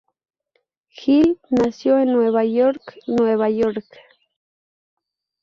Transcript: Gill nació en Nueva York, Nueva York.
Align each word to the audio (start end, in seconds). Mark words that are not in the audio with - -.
Gill 0.97 1.39
nació 1.51 1.99
en 1.99 2.11
Nueva 2.13 2.43
York, 2.43 2.95
Nueva 3.05 3.51
York. 3.51 3.85